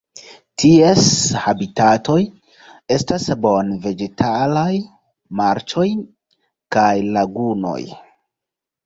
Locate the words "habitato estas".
1.41-3.25